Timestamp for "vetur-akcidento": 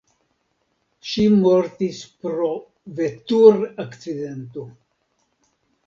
3.03-4.69